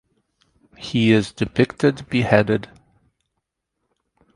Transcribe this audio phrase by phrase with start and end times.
[0.79, 2.67] He is depicted beheaded.